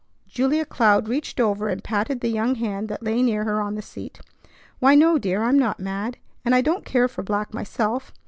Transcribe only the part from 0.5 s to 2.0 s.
Cloud reached over and